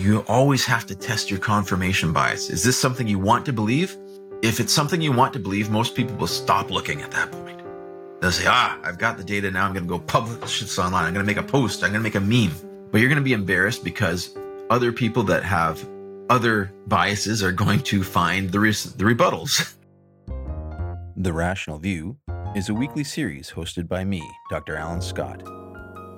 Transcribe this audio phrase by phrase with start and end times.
[0.00, 2.48] you always have to test your confirmation bias.
[2.48, 3.96] Is this something you want to believe?
[4.42, 7.60] If it's something you want to believe, most people will stop looking at that point.
[8.20, 9.66] They'll say, ah, I've got the data now.
[9.66, 11.04] I'm going to go publish this online.
[11.04, 11.82] I'm going to make a post.
[11.82, 12.54] I'm going to make a meme.
[12.90, 14.36] But you're going to be embarrassed because
[14.70, 15.86] other people that have
[16.30, 19.74] other biases are going to find the, res- the rebuttals.
[21.16, 22.16] The Rational View
[22.56, 24.76] is a weekly series hosted by me, Dr.
[24.76, 25.42] Alan Scott,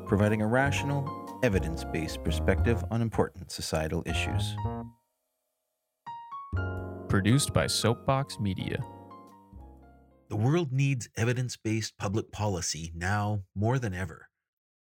[0.06, 4.56] providing a rational, evidence based perspective on important societal issues.
[7.08, 8.82] Produced by Soapbox Media.
[10.28, 14.28] The world needs evidence based public policy now more than ever.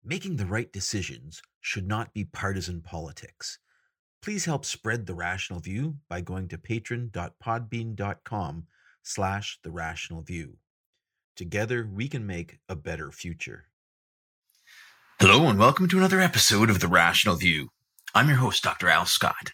[0.04, 3.58] Making the right decisions should not be partisan politics.
[4.22, 8.68] Please help spread the rational view by going to patron.podbean.com
[9.02, 10.58] slash the rational view.
[11.36, 13.69] Together we can make a better future.
[15.22, 17.72] Hello and welcome to another episode of The Rational View.
[18.16, 18.88] I'm your host, Dr.
[18.88, 19.52] Al Scott.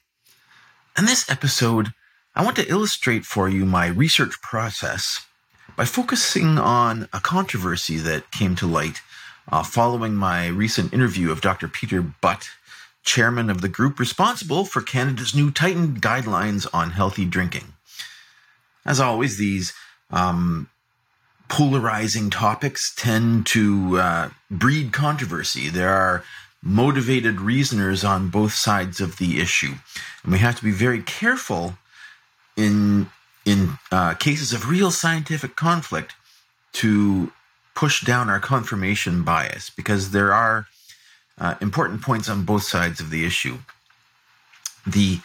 [0.96, 1.92] In this episode,
[2.36, 5.26] I want to illustrate for you my research process
[5.76, 9.02] by focusing on a controversy that came to light
[9.52, 11.68] uh, following my recent interview of Dr.
[11.68, 12.48] Peter Butt,
[13.04, 17.74] chairman of the group responsible for Canada's new tightened guidelines on healthy drinking.
[18.86, 19.74] As always, these
[20.12, 20.70] um,
[21.48, 25.70] polarizing topics tend to uh, breed controversy.
[25.70, 26.24] There are
[26.62, 29.74] motivated reasoners on both sides of the issue,
[30.24, 31.78] and we have to be very careful
[32.58, 33.08] in
[33.46, 36.14] in uh, cases of real scientific conflict
[36.74, 37.32] to
[37.76, 40.66] push down our confirmation bias because there are
[41.38, 43.58] uh, important points on both sides of the issue.
[44.88, 45.20] The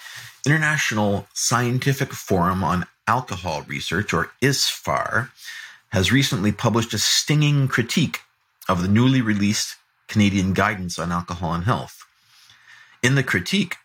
[0.44, 5.30] International Scientific Forum on Alcohol Research, or ISFAR,
[5.90, 8.20] has recently published a stinging critique
[8.68, 9.76] of the newly released
[10.08, 12.04] Canadian guidance on alcohol and health.
[13.02, 13.76] In the critique,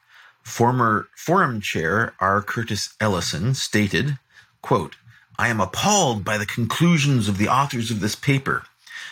[0.44, 2.42] former forum chair R.
[2.42, 4.18] Curtis Ellison stated,
[4.62, 4.96] quote,
[5.38, 8.64] I am appalled by the conclusions of the authors of this paper.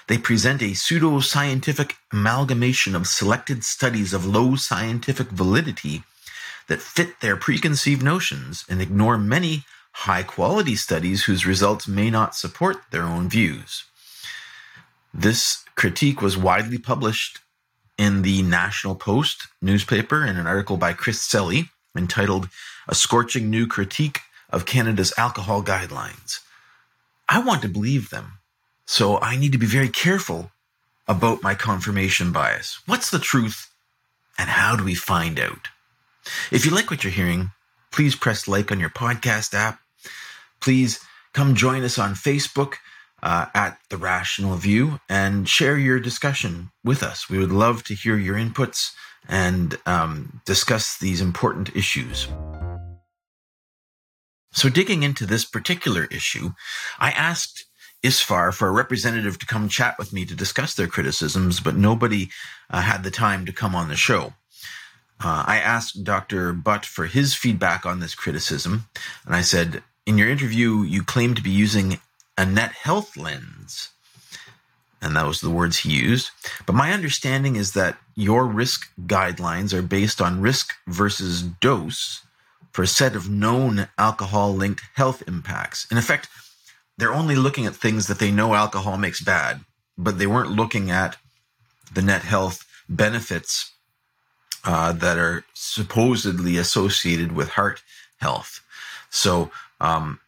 [0.07, 6.03] They present a pseudo scientific amalgamation of selected studies of low scientific validity
[6.67, 12.35] that fit their preconceived notions and ignore many high quality studies whose results may not
[12.35, 13.85] support their own views.
[15.13, 17.39] This critique was widely published
[17.97, 22.49] in the National Post newspaper in an article by Chris Selley entitled
[22.87, 26.39] A Scorching New Critique of Canada's Alcohol Guidelines.
[27.29, 28.39] I want to believe them,
[28.85, 30.51] so I need to be very careful
[31.07, 32.79] about my confirmation bias.
[32.87, 33.69] What's the truth,
[34.37, 35.67] and how do we find out?
[36.51, 37.51] If you like what you're hearing,
[37.91, 39.79] please press like on your podcast app
[40.63, 40.99] please
[41.33, 42.75] come join us on Facebook
[43.21, 47.29] uh, at The Rational View and share your discussion with us.
[47.29, 48.91] We would love to hear your inputs
[49.27, 52.27] and um, discuss these important issues.
[54.51, 56.51] So, digging into this particular issue,
[56.99, 57.65] I asked
[58.03, 62.29] ISFAR for a representative to come chat with me to discuss their criticisms, but nobody
[62.69, 64.33] uh, had the time to come on the show.
[65.23, 66.53] Uh, I asked Dr.
[66.53, 68.85] Butt for his feedback on this criticism,
[69.25, 71.99] and I said, in your interview, you claim to be using
[72.37, 73.89] a net health lens.
[75.01, 76.31] And that was the words he used.
[76.65, 82.21] But my understanding is that your risk guidelines are based on risk versus dose
[82.71, 85.85] for a set of known alcohol linked health impacts.
[85.91, 86.29] In effect,
[86.97, 89.61] they're only looking at things that they know alcohol makes bad,
[89.97, 91.17] but they weren't looking at
[91.93, 93.71] the net health benefits
[94.63, 97.81] uh, that are supposedly associated with heart
[98.17, 98.61] health.
[99.09, 100.19] So um,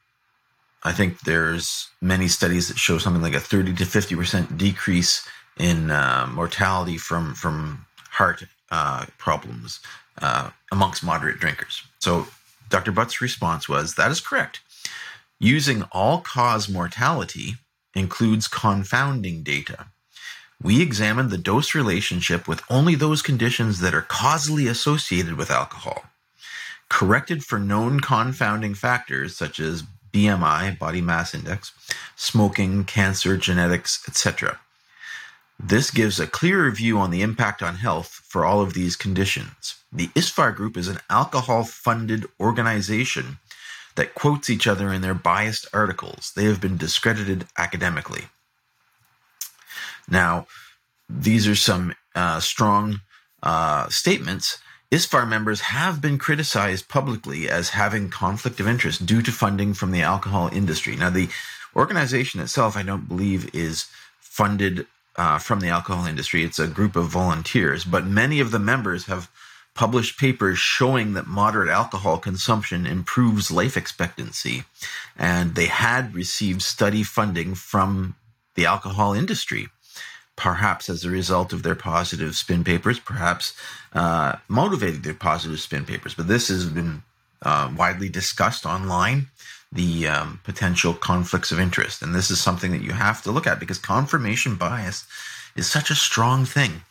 [0.84, 5.28] I think there's many studies that show something like a 30 to 50 percent decrease
[5.58, 9.80] in uh, mortality from from heart uh, problems
[10.22, 11.82] uh, amongst moderate drinkers.
[12.00, 12.28] So
[12.70, 12.92] Dr.
[12.92, 14.62] Butt's response was that is correct.
[15.40, 17.56] Using all cause mortality
[17.96, 19.88] includes confounding data.
[20.62, 26.04] We examined the dose relationship with only those conditions that are causally associated with alcohol
[26.90, 29.84] corrected for known confounding factors such as
[30.14, 31.73] BMI, body mass index,
[32.16, 34.59] smoking, cancer, genetics, etc.
[35.59, 39.76] This gives a clearer view on the impact on health for all of these conditions.
[39.91, 43.40] The ISFAR group is an alcohol funded organization
[43.96, 46.34] that quotes each other in their biased articles.
[46.35, 48.26] They have been discredited academically.
[50.09, 50.47] Now,
[51.09, 53.02] these are some uh, strong
[53.41, 54.58] uh, statements
[54.91, 59.91] ISFAR members have been criticized publicly as having conflict of interest due to funding from
[59.91, 60.96] the alcohol industry.
[60.96, 61.29] Now, the
[61.76, 63.87] organization itself, I don't believe, is
[64.20, 64.85] funded
[65.16, 66.43] uh, from the alcohol industry.
[66.43, 69.29] It's a group of volunteers, but many of the members have
[69.73, 74.64] published papers showing that moderate alcohol consumption improves life expectancy.
[75.17, 78.16] And they had received study funding from
[78.55, 79.67] the alcohol industry,
[80.35, 83.53] perhaps as a result of their positive spin papers, perhaps
[83.93, 86.14] uh, motivated their positive spin papers.
[86.14, 87.03] But this has been
[87.41, 89.28] uh, widely discussed online
[89.72, 92.02] the um, potential conflicts of interest.
[92.02, 95.05] And this is something that you have to look at because confirmation bias
[95.55, 96.81] is such a strong thing.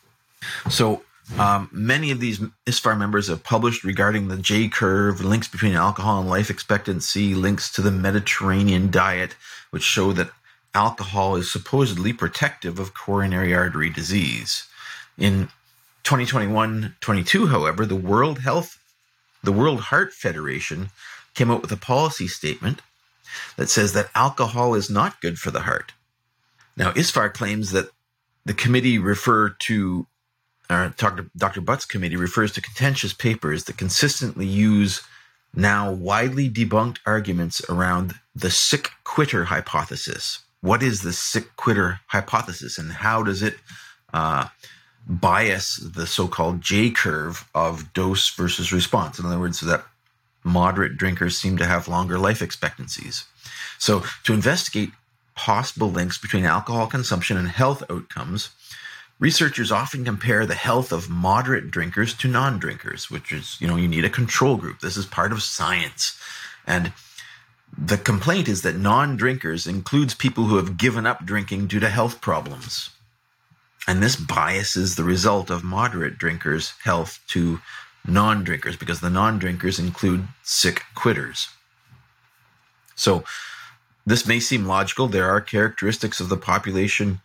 [0.70, 1.02] So,
[1.38, 6.20] um, many of these ISFAR members have published regarding the J curve, links between alcohol
[6.20, 9.34] and life expectancy, links to the Mediterranean diet,
[9.70, 10.30] which show that
[10.74, 14.66] alcohol is supposedly protective of coronary artery disease.
[15.16, 15.48] In
[16.04, 18.78] 2021-22, however, the World Health,
[19.42, 20.90] the World Heart Federation
[21.34, 22.80] came out with a policy statement
[23.56, 25.92] that says that alcohol is not good for the heart.
[26.76, 27.90] Now, ISFAR claims that
[28.44, 30.06] the committee refer to,
[30.68, 31.30] uh, Dr.
[31.36, 31.60] Dr.
[31.60, 35.02] Butt's committee refers to contentious papers that consistently use
[35.54, 40.40] now widely debunked arguments around the sick quitter hypothesis.
[40.64, 43.56] What is the sick quitter hypothesis and how does it
[44.14, 44.48] uh,
[45.06, 49.18] bias the so called J curve of dose versus response?
[49.18, 49.84] In other words, so that
[50.42, 53.26] moderate drinkers seem to have longer life expectancies.
[53.78, 54.92] So, to investigate
[55.34, 58.48] possible links between alcohol consumption and health outcomes,
[59.18, 63.76] researchers often compare the health of moderate drinkers to non drinkers, which is, you know,
[63.76, 64.80] you need a control group.
[64.80, 66.18] This is part of science.
[66.66, 66.94] And
[67.76, 71.88] the complaint is that non drinkers includes people who have given up drinking due to
[71.88, 72.90] health problems.
[73.86, 77.60] And this biases the result of moderate drinkers' health to
[78.06, 81.48] non drinkers because the non drinkers include sick quitters.
[82.94, 83.24] So,
[84.06, 85.08] this may seem logical.
[85.08, 87.20] There are characteristics of the population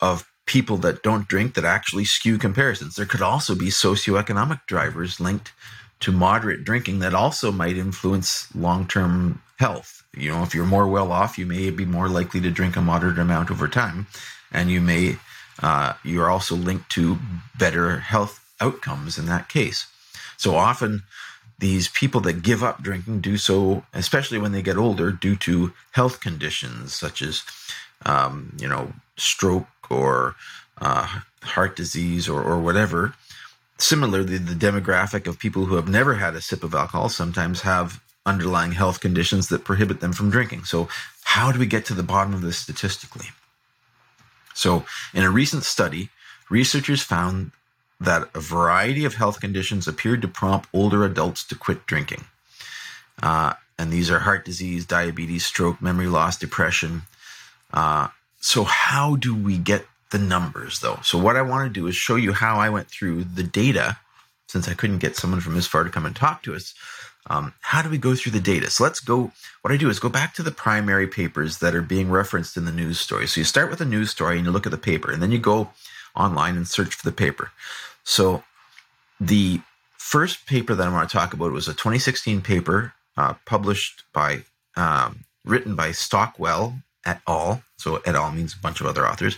[0.00, 2.96] of people that don't drink that actually skew comparisons.
[2.96, 5.52] There could also be socioeconomic drivers linked
[6.00, 10.02] to moderate drinking that also might influence long term health.
[10.16, 12.80] You know, if you're more well off, you may be more likely to drink a
[12.80, 14.06] moderate amount over time,
[14.50, 15.18] and you may
[15.62, 17.18] uh, you're also linked to
[17.58, 19.86] better health outcomes in that case.
[20.36, 21.02] So often,
[21.58, 25.72] these people that give up drinking do so, especially when they get older, due to
[25.92, 27.42] health conditions such as,
[28.06, 30.34] um, you know, stroke or
[30.80, 33.14] uh, heart disease or, or whatever.
[33.80, 38.00] Similarly, the demographic of people who have never had a sip of alcohol sometimes have
[38.26, 40.64] underlying health conditions that prohibit them from drinking.
[40.64, 40.88] So,
[41.24, 43.28] how do we get to the bottom of this statistically?
[44.52, 44.84] So,
[45.14, 46.10] in a recent study,
[46.50, 47.52] researchers found
[47.98, 52.24] that a variety of health conditions appeared to prompt older adults to quit drinking.
[53.22, 57.02] Uh, and these are heart disease, diabetes, stroke, memory loss, depression.
[57.72, 58.08] Uh,
[58.40, 60.98] so, how do we get the numbers though?
[61.02, 63.98] So, what I want to do is show you how I went through the data
[64.48, 66.74] since I couldn't get someone from ISFAR to come and talk to us.
[67.28, 68.70] Um, how do we go through the data?
[68.70, 69.30] So let's go.
[69.62, 72.64] What I do is go back to the primary papers that are being referenced in
[72.64, 73.26] the news story.
[73.26, 75.30] So you start with a news story and you look at the paper, and then
[75.30, 75.70] you go
[76.16, 77.52] online and search for the paper.
[78.04, 78.42] So
[79.20, 79.60] the
[79.98, 84.44] first paper that I want to talk about was a 2016 paper uh, published by,
[84.76, 86.74] um, written by Stockwell
[87.04, 87.62] et al.
[87.80, 88.30] So et al.
[88.32, 89.36] means a bunch of other authors.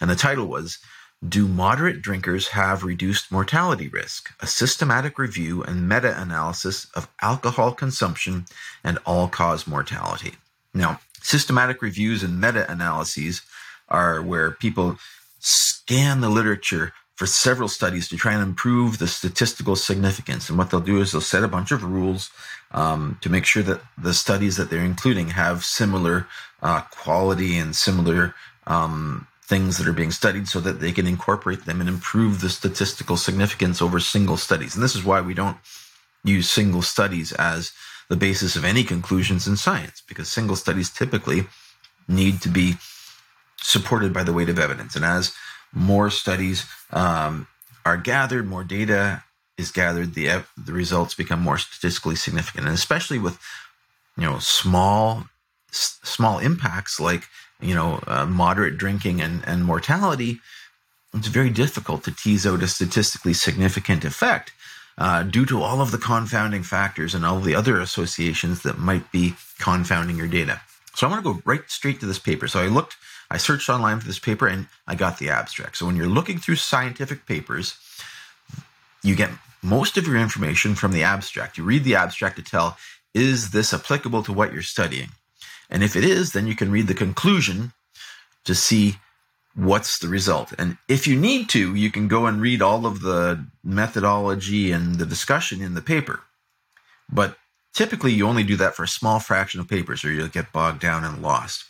[0.00, 0.78] And the title was
[1.26, 4.30] Do Moderate Drinkers Have Reduced Mortality Risk?
[4.40, 8.46] A Systematic Review and Meta Analysis of Alcohol Consumption
[8.84, 10.34] and All Cause Mortality.
[10.72, 13.42] Now, systematic reviews and meta analyses
[13.88, 14.98] are where people
[15.40, 20.48] scan the literature for several studies to try and improve the statistical significance.
[20.48, 22.30] And what they'll do is they'll set a bunch of rules
[22.70, 26.26] um, to make sure that the studies that they're including have similar
[26.62, 28.34] uh, quality and similar
[28.66, 32.48] um, things that are being studied so that they can incorporate them and improve the
[32.48, 34.74] statistical significance over single studies.
[34.74, 35.58] And this is why we don't
[36.24, 37.72] use single studies as
[38.08, 41.42] the basis of any conclusions in science, because single studies typically
[42.08, 42.76] need to be
[43.58, 44.96] supported by the weight of evidence.
[44.96, 45.34] And as
[45.72, 47.46] more studies um,
[47.84, 49.24] are gathered, more data
[49.58, 53.38] is gathered, the the results become more statistically significant, and especially with
[54.16, 55.24] you know small
[55.70, 57.24] s- small impacts like
[57.60, 60.40] you know uh, moderate drinking and and mortality,
[61.14, 64.52] it's very difficult to tease out a statistically significant effect.
[64.98, 69.10] Uh, due to all of the confounding factors and all the other associations that might
[69.10, 70.60] be confounding your data.
[70.94, 72.46] So I'm going to go right straight to this paper.
[72.48, 72.96] So I looked
[73.30, 75.76] I searched online for this paper and I got the abstract.
[75.76, 77.78] So when you're looking through scientific papers,
[79.02, 79.30] you get
[79.62, 81.56] most of your information from the abstract.
[81.56, 82.76] You read the abstract to tell,
[83.14, 85.10] is this applicable to what you're studying?
[85.68, 87.72] And if it is, then you can read the conclusion
[88.44, 88.96] to see
[89.54, 90.52] what's the result.
[90.58, 94.96] And if you need to, you can go and read all of the methodology and
[94.96, 96.20] the discussion in the paper.
[97.12, 97.36] But
[97.74, 100.80] typically, you only do that for a small fraction of papers, or you'll get bogged
[100.80, 101.64] down and lost.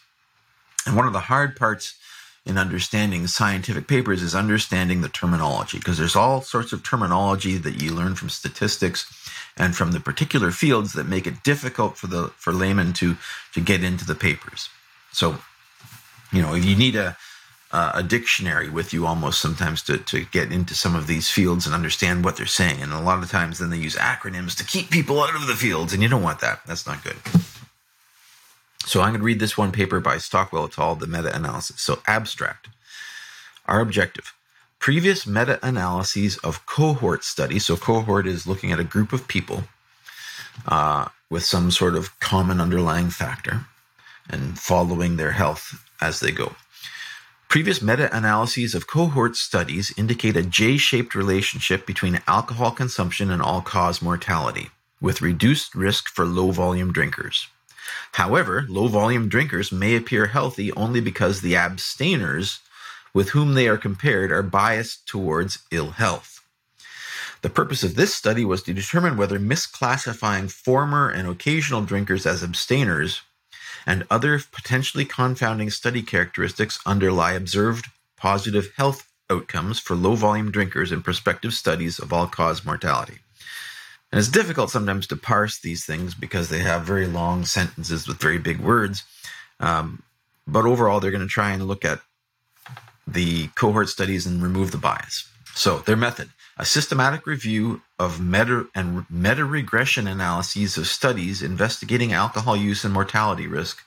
[0.87, 1.95] And one of the hard parts
[2.47, 7.83] in understanding scientific papers is understanding the terminology, because there's all sorts of terminology that
[7.83, 9.07] you learn from statistics
[9.57, 13.17] and from the particular fields that make it difficult for the for laymen to
[13.53, 14.71] to get into the papers.
[15.13, 15.39] So,
[16.33, 17.17] you know, if you need a
[17.73, 21.75] a dictionary with you almost sometimes to, to get into some of these fields and
[21.75, 22.83] understand what they're saying.
[22.83, 25.55] And a lot of times then they use acronyms to keep people out of the
[25.55, 26.61] fields, and you don't want that.
[26.67, 27.17] That's not good.
[28.87, 31.81] So I'm going to read this one paper by Stockwell et al., the meta analysis.
[31.81, 32.69] So, abstract.
[33.67, 34.33] Our objective
[34.79, 37.67] previous meta analyses of cohort studies.
[37.67, 39.65] So, cohort is looking at a group of people
[40.67, 43.67] uh, with some sort of common underlying factor
[44.29, 46.55] and following their health as they go.
[47.49, 53.43] Previous meta analyses of cohort studies indicate a J shaped relationship between alcohol consumption and
[53.43, 54.71] all cause mortality,
[55.01, 57.49] with reduced risk for low volume drinkers.
[58.13, 62.61] However, low volume drinkers may appear healthy only because the abstainers
[63.13, 66.41] with whom they are compared are biased towards ill health.
[67.43, 72.43] The purpose of this study was to determine whether misclassifying former and occasional drinkers as
[72.43, 73.23] abstainers
[73.87, 80.93] and other potentially confounding study characteristics underlie observed positive health outcomes for low volume drinkers
[80.93, 83.19] in prospective studies of all cause mortality.
[84.13, 88.19] And it's difficult sometimes to parse these things because they have very long sentences with
[88.19, 89.05] very big words.
[89.61, 90.03] Um,
[90.47, 92.01] but overall, they're going to try and look at
[93.07, 95.29] the cohort studies and remove the bias.
[95.55, 102.13] So, their method a systematic review of meta and meta regression analyses of studies investigating
[102.13, 103.83] alcohol use and mortality risk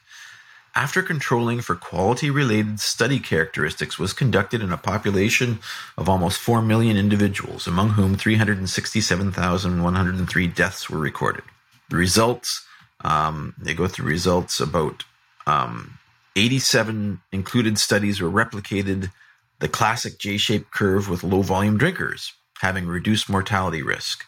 [0.75, 5.59] after controlling for quality related study characteristics was conducted in a population
[5.97, 11.43] of almost 4 million individuals among whom 367,103 deaths were recorded
[11.89, 12.65] the results
[13.01, 15.03] um, they go through results about
[15.45, 15.97] um,
[16.35, 19.11] 87 included studies were replicated
[19.59, 24.25] the classic J-shaped curve with low volume drinkers having reduced mortality risk.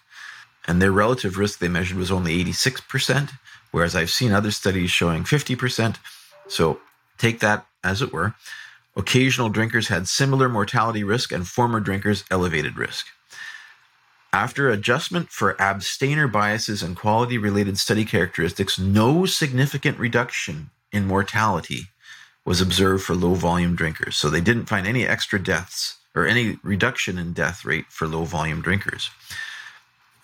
[0.68, 3.32] And their relative risk they measured was only 86%,
[3.72, 5.98] whereas I've seen other studies showing 50%.
[6.48, 6.80] So
[7.18, 8.36] take that as it were.
[8.96, 13.08] Occasional drinkers had similar mortality risk, and former drinkers elevated risk.
[14.32, 21.88] After adjustment for abstainer biases and quality related study characteristics, no significant reduction in mortality
[22.46, 24.16] was observed for low volume drinkers.
[24.16, 28.24] So they didn't find any extra deaths or any reduction in death rate for low
[28.24, 29.10] volume drinkers.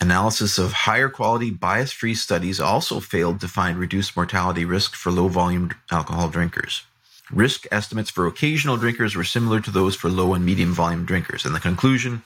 [0.01, 5.11] Analysis of higher quality bias free studies also failed to find reduced mortality risk for
[5.11, 6.81] low volume alcohol drinkers.
[7.31, 11.45] Risk estimates for occasional drinkers were similar to those for low and medium volume drinkers.
[11.45, 12.23] And the conclusion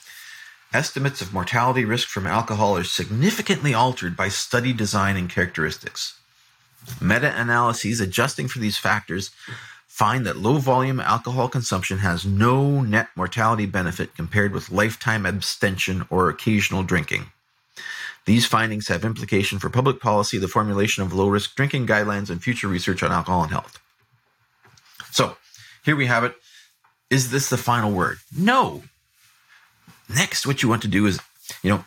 [0.74, 6.18] estimates of mortality risk from alcohol are significantly altered by study design and characteristics.
[7.02, 9.32] Meta analyses adjusting for these factors
[9.86, 16.06] find that low volume alcohol consumption has no net mortality benefit compared with lifetime abstention
[16.10, 17.26] or occasional drinking.
[18.26, 22.42] These findings have implication for public policy, the formulation of low risk drinking guidelines, and
[22.42, 23.80] future research on alcohol and health.
[25.12, 25.38] So,
[25.84, 26.36] here we have it.
[27.10, 28.18] Is this the final word?
[28.36, 28.84] No.
[30.14, 31.20] Next, what you want to do is,
[31.62, 31.84] you know,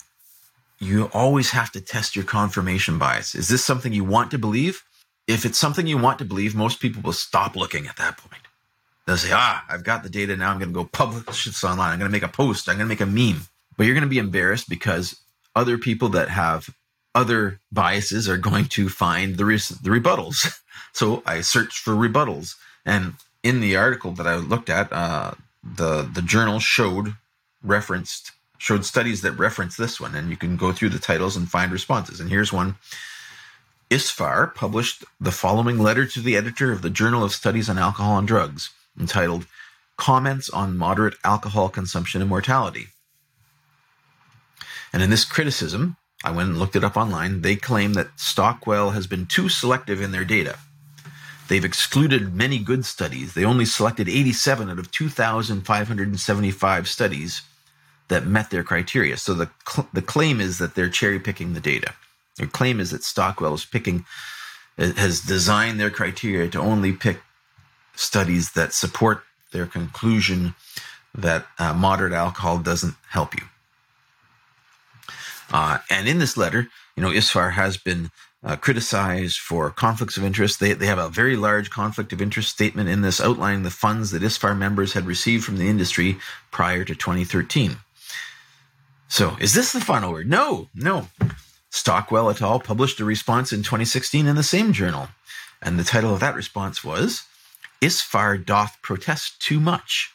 [0.78, 3.34] you always have to test your confirmation bias.
[3.34, 4.84] Is this something you want to believe?
[5.28, 8.42] if it's something you want to believe, most people will stop looking at that point.
[9.06, 10.50] They'll say, ah, I've got the data now.
[10.50, 11.92] I'm going to go publish this online.
[11.92, 12.68] I'm going to make a post.
[12.68, 13.42] I'm going to make a meme.
[13.76, 15.20] But you're going to be embarrassed because
[15.58, 16.70] other people that have
[17.14, 20.60] other biases are going to find the, res- the rebuttals.
[20.92, 22.54] so I searched for rebuttals.
[22.86, 27.14] And in the article that I looked at, uh, the, the journal showed
[27.62, 31.48] referenced showed studies that reference this one and you can go through the titles and
[31.48, 32.76] find responses and here's one
[33.90, 38.18] ISFAR published the following letter to the editor of the Journal of Studies on Alcohol
[38.18, 38.68] and Drugs,
[39.00, 39.46] entitled
[39.96, 42.88] Comments on Moderate Alcohol Consumption and Mortality.
[44.92, 48.90] And in this criticism, I went and looked it up online, they claim that Stockwell
[48.90, 50.58] has been too selective in their data.
[51.48, 53.34] They've excluded many good studies.
[53.34, 57.42] They only selected 87 out of 2,575 studies
[58.08, 59.16] that met their criteria.
[59.16, 61.94] So the, cl- the claim is that they're cherry picking the data.
[62.36, 64.04] Their claim is that Stockwell is picking,
[64.76, 67.20] has designed their criteria to only pick
[67.94, 70.54] studies that support their conclusion
[71.14, 73.42] that uh, moderate alcohol doesn't help you.
[75.52, 78.10] Uh, and in this letter, you know, ISFAR has been
[78.44, 80.60] uh, criticized for conflicts of interest.
[80.60, 84.10] They, they have a very large conflict of interest statement in this outlining the funds
[84.10, 86.18] that ISFAR members had received from the industry
[86.50, 87.76] prior to 2013.
[89.08, 90.28] So, is this the final word?
[90.28, 91.08] No, no.
[91.70, 92.60] Stockwell et al.
[92.60, 95.08] published a response in 2016 in the same journal.
[95.62, 97.24] And the title of that response was
[97.80, 100.12] ISFAR Doth Protest Too Much.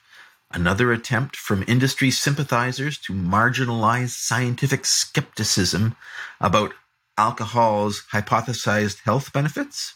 [0.53, 5.95] Another attempt from industry sympathizers to marginalize scientific skepticism
[6.39, 6.73] about
[7.17, 9.95] alcohol's hypothesized health benefits.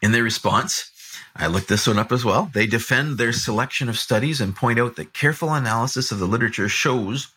[0.00, 0.90] In their response,
[1.36, 2.50] I looked this one up as well.
[2.54, 6.68] They defend their selection of studies and point out that careful analysis of the literature
[6.68, 7.28] shows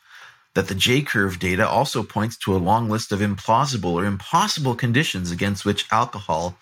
[0.53, 4.75] that the J curve data also points to a long list of implausible or impossible
[4.75, 6.57] conditions against which alcohol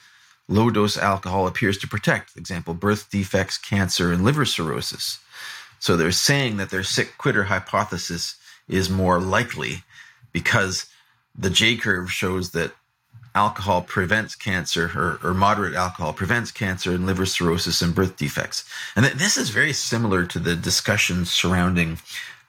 [0.54, 5.20] low dose alcohol appears to protect, example, birth defects, cancer, and liver cirrhosis.
[5.80, 8.36] So they're saying that their sick quitter hypothesis
[8.70, 9.84] is more likely
[10.32, 10.86] because
[11.36, 12.72] the J curve shows that
[13.36, 18.64] alcohol prevents cancer or, or, moderate alcohol prevents cancer and liver cirrhosis and birth defects.
[18.96, 21.98] And this is very similar to the discussion surrounding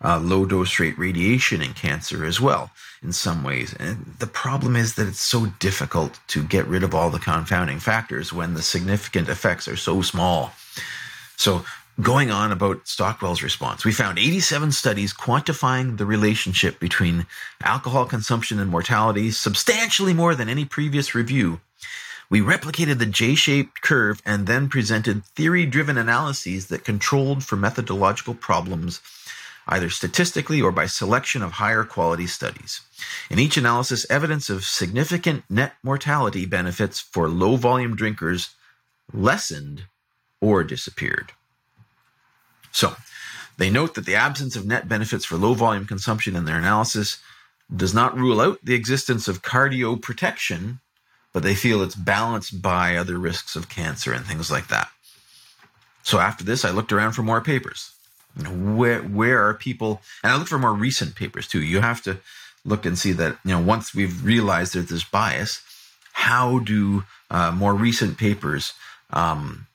[0.04, 2.70] uh, low dose rate radiation in cancer as well
[3.02, 3.74] in some ways.
[3.78, 7.80] And the problem is that it's so difficult to get rid of all the confounding
[7.80, 10.52] factors when the significant effects are so small.
[11.36, 11.64] So,
[12.00, 17.26] going on about Stockwell's response, we found 87 studies quantifying the relationship between
[17.62, 21.60] alcohol consumption and mortality, substantially more than any previous review.
[22.30, 27.56] We replicated the J shaped curve and then presented theory driven analyses that controlled for
[27.56, 29.00] methodological problems
[29.66, 32.80] either statistically or by selection of higher quality studies.
[33.30, 38.50] In each analysis, evidence of significant net mortality benefits for low volume drinkers
[39.12, 39.84] lessened
[40.40, 41.32] or disappeared.
[42.72, 42.96] So,
[43.56, 47.18] they note that the absence of net benefits for low volume consumption in their analysis
[47.74, 50.80] does not rule out the existence of cardio protection,
[51.32, 54.88] but they feel it's balanced by other risks of cancer and things like that.
[56.02, 57.93] So after this, I looked around for more papers
[58.76, 61.62] where where are people and i look for more recent papers too.
[61.62, 62.18] You have to
[62.64, 65.62] look and see that you know once we've realized that there's bias
[66.12, 68.72] how do uh, more recent papers
[69.10, 69.66] um,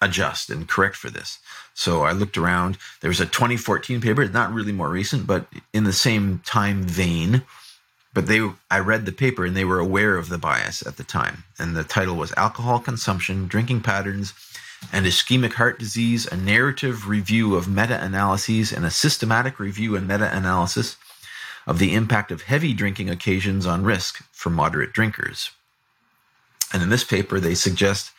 [0.00, 1.38] adjust and correct for this?
[1.74, 2.76] So i looked around.
[3.00, 6.82] There was a 2014 paper it's not really more recent but in the same time
[6.82, 7.42] vein.
[8.14, 11.04] But they i read the paper and they were aware of the bias at the
[11.04, 11.44] time.
[11.58, 14.34] And the title was alcohol consumption drinking patterns
[14.90, 20.08] and ischemic heart disease, a narrative review of meta analyses, and a systematic review and
[20.08, 20.96] meta analysis
[21.66, 25.52] of the impact of heavy drinking occasions on risk for moderate drinkers.
[26.72, 28.10] And in this paper, they suggest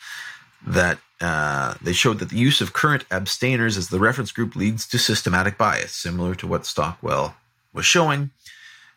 [0.66, 4.86] that uh, they showed that the use of current abstainers as the reference group leads
[4.88, 7.36] to systematic bias, similar to what Stockwell
[7.72, 8.30] was showing.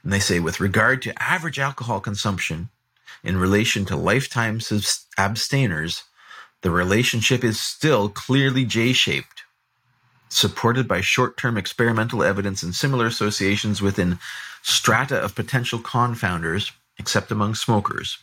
[0.04, 2.70] And they say, with regard to average alcohol consumption
[3.24, 4.60] in relation to lifetime
[5.18, 6.04] abstainers,
[6.62, 9.44] the relationship is still clearly J shaped,
[10.30, 14.20] supported by short term experimental evidence and similar associations within
[14.64, 18.18] strata of potential confounders, except among smokers.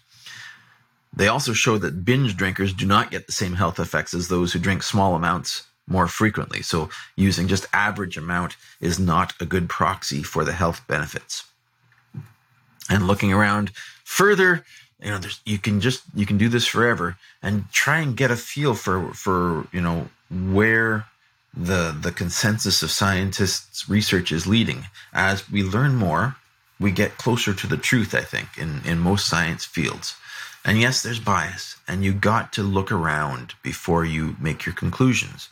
[1.17, 4.53] They also show that binge drinkers do not get the same health effects as those
[4.53, 6.63] who drink small amounts more frequently.
[6.63, 11.45] So, using just average amount is not a good proxy for the health benefits.
[12.91, 13.71] And looking around
[14.05, 14.65] further,
[15.05, 18.37] you know you can just you can do this forever and try and get a
[18.37, 21.07] feel for for you know where
[21.55, 24.87] the the consensus of scientists research is leading.
[25.13, 26.37] As we learn more
[26.81, 30.17] we get closer to the truth i think in in most science fields.
[30.65, 35.51] And yes there's bias and you got to look around before you make your conclusions.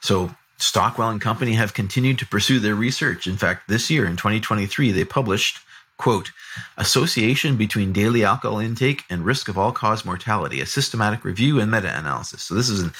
[0.00, 3.26] So stockwell and company have continued to pursue their research.
[3.26, 5.58] In fact this year in 2023 they published
[5.96, 6.32] Quote,
[6.76, 11.70] association between daily alcohol intake and risk of all cause mortality, a systematic review and
[11.70, 12.42] meta analysis.
[12.42, 12.92] So, this is an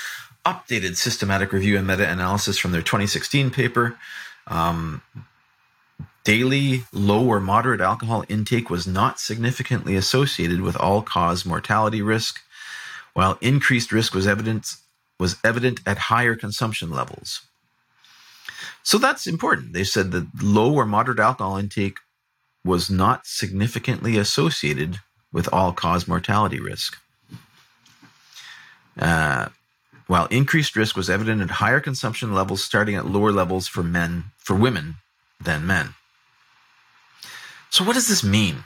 [0.45, 3.99] updated systematic review and meta analysis from their 2016 paper.
[4.47, 5.03] Um,
[6.25, 12.41] daily low or moderate alcohol intake was not significantly associated with all cause mortality risk,
[13.13, 14.75] while increased risk was evident,
[15.19, 17.43] was evident at higher consumption levels.
[18.83, 19.73] So that's important.
[19.73, 21.99] They said that low or moderate alcohol intake
[22.65, 25.01] was not significantly associated
[25.33, 26.97] with all cause mortality risk.
[28.99, 29.49] Uh,
[30.07, 34.25] while increased risk was evident at higher consumption levels starting at lower levels for men
[34.39, 34.97] for women
[35.41, 35.95] than men.
[37.71, 38.65] So what does this mean?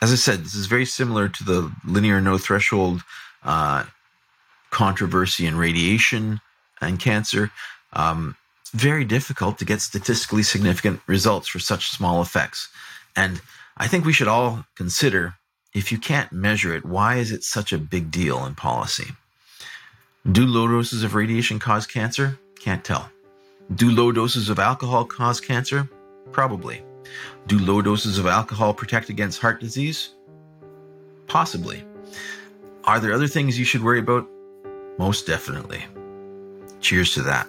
[0.00, 3.02] As I said, this is very similar to the linear no threshold
[3.44, 3.84] uh,
[4.70, 6.40] controversy in radiation
[6.80, 7.50] and cancer.
[7.92, 8.36] Um,
[8.70, 12.68] It's very difficult to get statistically significant results for such small effects.
[13.16, 13.40] And
[13.78, 15.36] I think we should all consider
[15.72, 19.06] if you can't measure it, why is it such a big deal in policy?
[20.30, 22.38] Do low doses of radiation cause cancer?
[22.60, 23.08] Can't tell.
[23.74, 25.88] Do low doses of alcohol cause cancer?
[26.30, 26.82] Probably.
[27.46, 30.10] Do low doses of alcohol protect against heart disease?
[31.26, 31.84] Possibly.
[32.84, 34.28] Are there other things you should worry about?
[34.98, 35.86] Most definitely.
[36.80, 37.48] Cheers to that.